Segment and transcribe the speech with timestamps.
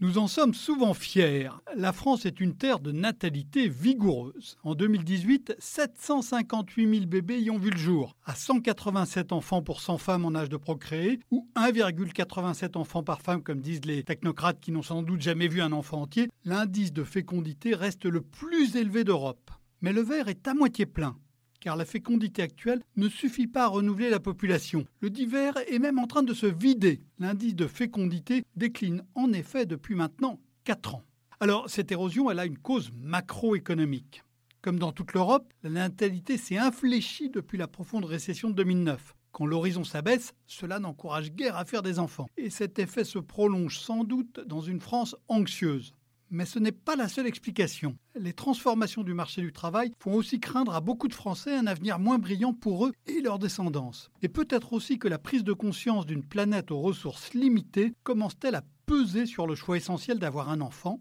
[0.00, 1.50] Nous en sommes souvent fiers.
[1.74, 4.56] La France est une terre de natalité vigoureuse.
[4.62, 9.98] En 2018, 758 000 bébés y ont vu le jour, à 187 enfants pour 100
[9.98, 14.70] femmes en âge de procréer, ou 1,87 enfants par femme, comme disent les technocrates qui
[14.70, 16.28] n'ont sans doute jamais vu un enfant entier.
[16.44, 19.50] L'indice de fécondité reste le plus élevé d'Europe.
[19.80, 21.16] Mais le verre est à moitié plein
[21.60, 24.86] car la fécondité actuelle ne suffit pas à renouveler la population.
[25.00, 27.00] Le divers est même en train de se vider.
[27.18, 31.04] L'indice de fécondité décline en effet depuis maintenant 4 ans.
[31.40, 34.22] Alors cette érosion, elle a une cause macroéconomique.
[34.60, 39.14] Comme dans toute l'Europe, la natalité s'est infléchie depuis la profonde récession de 2009.
[39.30, 42.26] Quand l'horizon s'abaisse, cela n'encourage guère à faire des enfants.
[42.36, 45.94] Et cet effet se prolonge sans doute dans une France anxieuse.
[46.30, 47.96] Mais ce n'est pas la seule explication.
[48.14, 51.98] Les transformations du marché du travail font aussi craindre à beaucoup de Français un avenir
[51.98, 54.10] moins brillant pour eux et leur descendance.
[54.22, 58.64] Et peut-être aussi que la prise de conscience d'une planète aux ressources limitées commence-t-elle à
[58.84, 61.00] peser sur le choix essentiel d'avoir un enfant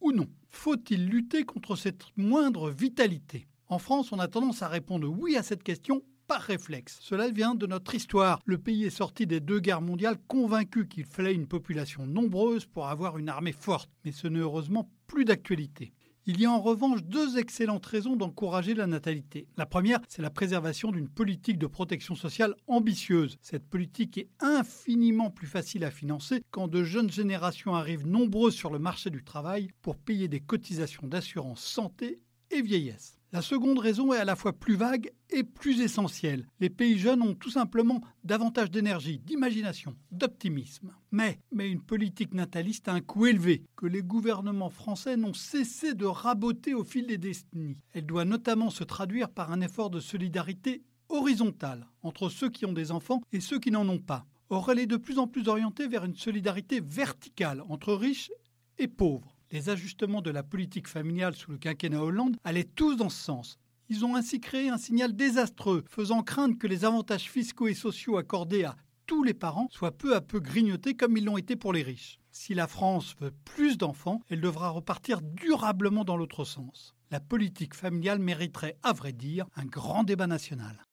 [0.00, 0.28] ou non?
[0.48, 3.48] Faut-il lutter contre cette moindre vitalité?
[3.66, 6.98] En France, on a tendance à répondre oui à cette question par réflexe.
[7.00, 8.40] Cela vient de notre histoire.
[8.44, 12.86] Le pays est sorti des deux guerres mondiales convaincu qu'il fallait une population nombreuse pour
[12.86, 13.90] avoir une armée forte.
[14.04, 15.92] Mais ce n'est heureusement plus d'actualité.
[16.26, 19.48] Il y a en revanche deux excellentes raisons d'encourager la natalité.
[19.56, 23.38] La première, c'est la préservation d'une politique de protection sociale ambitieuse.
[23.40, 28.70] Cette politique est infiniment plus facile à financer quand de jeunes générations arrivent nombreuses sur
[28.70, 33.17] le marché du travail pour payer des cotisations d'assurance santé et vieillesse.
[33.30, 36.46] La seconde raison est à la fois plus vague et plus essentielle.
[36.60, 40.94] Les pays jeunes ont tout simplement davantage d'énergie, d'imagination, d'optimisme.
[41.10, 46.06] Mais, une politique nataliste a un coût élevé que les gouvernements français n'ont cessé de
[46.06, 47.76] raboter au fil des décennies.
[47.92, 52.72] Elle doit notamment se traduire par un effort de solidarité horizontale entre ceux qui ont
[52.72, 54.24] des enfants et ceux qui n'en ont pas.
[54.48, 58.30] Or, elle est de plus en plus orientée vers une solidarité verticale entre riches
[58.78, 59.37] et pauvres.
[59.50, 63.58] Les ajustements de la politique familiale sous le quinquennat Hollande allaient tous dans ce sens.
[63.88, 68.18] Ils ont ainsi créé un signal désastreux, faisant craindre que les avantages fiscaux et sociaux
[68.18, 68.76] accordés à
[69.06, 72.20] tous les parents soient peu à peu grignotés comme ils l'ont été pour les riches.
[72.30, 76.94] Si la France veut plus d'enfants, elle devra repartir durablement dans l'autre sens.
[77.10, 80.84] La politique familiale mériterait, à vrai dire, un grand débat national.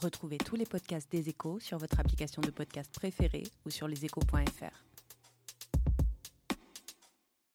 [0.00, 4.97] Retrouvez tous les podcasts des échos sur votre application de podcast préférée ou sur leséchos.fr.